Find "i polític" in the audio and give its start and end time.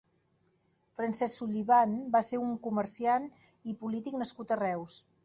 3.73-4.19